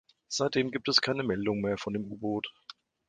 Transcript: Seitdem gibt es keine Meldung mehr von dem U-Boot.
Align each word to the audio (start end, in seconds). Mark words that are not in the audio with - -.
Seitdem 0.29 0.71
gibt 0.71 0.87
es 0.89 0.99
keine 1.01 1.21
Meldung 1.21 1.61
mehr 1.61 1.77
von 1.77 1.93
dem 1.93 2.11
U-Boot. 2.11 2.47